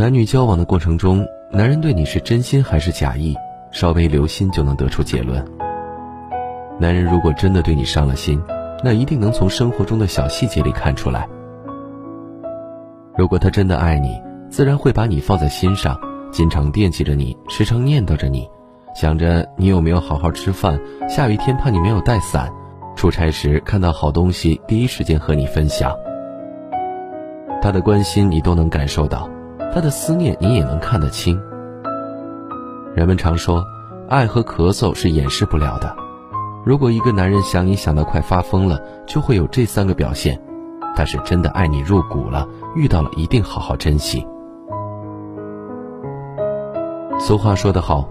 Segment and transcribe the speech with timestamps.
[0.00, 3.36] 男女交往的过程中，男人对你是真心还是假意，
[3.70, 5.44] 稍微留心就能得出结论。
[6.78, 8.42] 男人如果真的对你伤了心，
[8.82, 11.28] 那一定能从生活中的小细节里看出来。
[13.14, 14.18] 如果他真的爱你，
[14.48, 16.00] 自然会把你放在心上，
[16.32, 18.48] 经常惦记着你，时常念叨着你，
[18.94, 20.80] 想着你有没有好好吃饭，
[21.10, 22.50] 下雨天怕你没有带伞，
[22.96, 25.94] 出差时看到好东西第一时间和你分享。
[27.60, 29.28] 他的关心你都能感受到，
[29.72, 31.40] 他的思念你也能看得清。
[32.94, 33.64] 人们常说，
[34.08, 35.94] 爱和咳嗽是掩饰不了的。
[36.64, 40.40] 如果一个男人想你想到快发疯了，就会有这三个表现，
[40.94, 44.26] 他是真的爱你入骨了，遇到了一定好好珍惜。
[47.18, 48.08] 俗话说得好，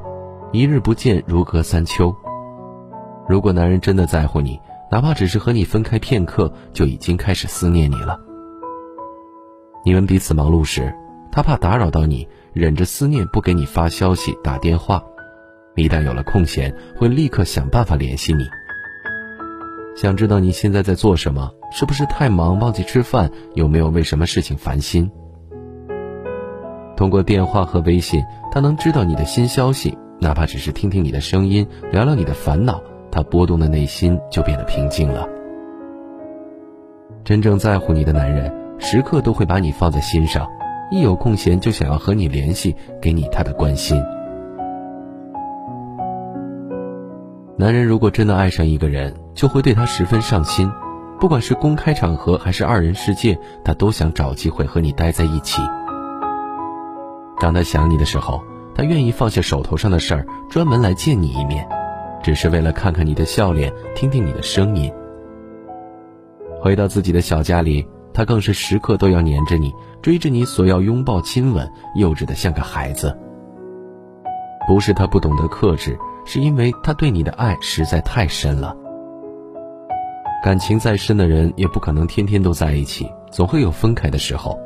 [0.51, 2.15] 一日不见如隔三秋。
[3.27, 8.17] 如果男人真的在乎你，哪怕只是和你分开片刻，就已经开始思念你了。
[9.85, 10.93] 你们彼此忙碌时，
[11.31, 14.99] 他怕打扰到你，忍着思念不给你发消息、打电话；
[15.75, 18.47] 一旦有了空闲，会立刻想办法联系你。
[19.95, 25.09] 想知道你现在在做什么，是不是太忙忘记吃饭，有没有为什么事情烦心？
[26.97, 35.27] 通过电话和微信，他能知道你的新消息，哪怕只是听听你的声音，聊聊你的烦恼，他波动的内心就变得平静了。
[37.23, 38.51] 真正在乎你的男人。
[38.81, 40.47] 时刻都会把你放在心上，
[40.91, 44.01] 一有空闲就想要和你联系，给你他的关心。
[47.57, 50.71] 男人如果真的爱上一个人，就会对他十分上心，
[51.19, 55.61] 不管是公开场合还是二人世界，他都想找机会和你待在一起。
[57.39, 58.41] 当他想你的时候，
[58.73, 61.67] 他愿意放下手头上的事儿，专门来见你一面，
[62.23, 64.91] 只是为了看看你的笑脸，听听你的声音。
[66.61, 67.85] 回到自己的小家里。
[68.13, 73.17] 他更是时刻都要黏着你，追着你索要拥抱亲吻，幼稚的像个孩子。
[74.67, 78.75] 不是他不懂得克制，是因为他对你的爱实在太深了。
[80.43, 84.59] 感情再深的人，也不可能天天都在一起，总会有分开的时候。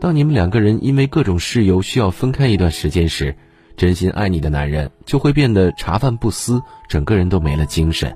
[0.00, 3.34] 当你们两个人因为各种事由需要分开一段时间时，
[3.76, 8.12] 真心爱你的男人就会变得茶饭不思，整个人都没了精神。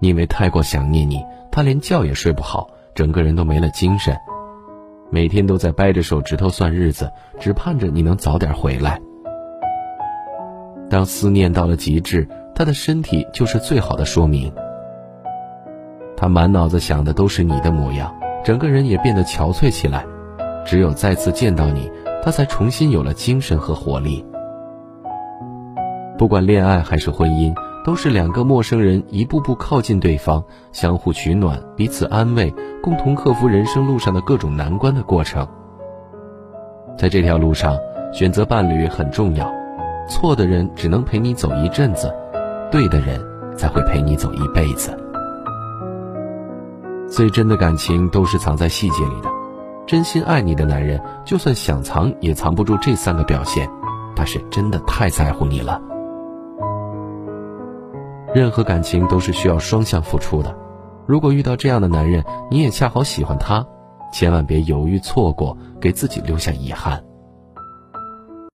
[0.00, 2.68] 因为太过想念你，他连觉也睡不好。
[2.96, 4.16] 整个人都没了精神，
[5.10, 8.98] 每天都在掰着手指头算日子，只盼着你能早点回来。
[10.88, 14.50] 当思念到了极致，他的身体就是最好的说明。
[16.16, 20.06] 他满脑子想的都是你的模样，整个人也变得憔悴起来。
[20.64, 21.92] 只有再次见到你，
[22.24, 24.24] 他才重新有了精神和活力。
[26.16, 27.54] 不管恋爱还是婚姻。
[27.86, 30.42] 都是两个陌生人一步步靠近对方，
[30.72, 32.52] 相互取暖，彼此安慰，
[32.82, 35.46] 共同克服人生路上的各种难关的过程。
[36.98, 37.78] 在这条路上，
[38.12, 39.48] 选择伴侣很重要，
[40.08, 42.12] 错的人只能陪你走一阵子，
[42.72, 43.24] 对的人
[43.56, 44.90] 才会陪你走一辈子。
[47.08, 49.30] 最真的感情都是藏在细节里的，
[49.86, 53.70] 真心爱你的男人，就算想藏也藏不住这三个表现，
[54.16, 55.80] 他是真的太在乎你了。
[58.34, 60.54] 任何感情都是需要双向付出的，
[61.06, 63.66] 如果遇到这样的男人，你也恰好喜欢他，
[64.12, 67.05] 千万别犹豫错过，给自己留下遗憾。